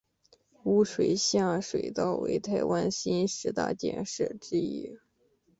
[0.63, 4.97] 污水下水道为台湾新十大建设之一。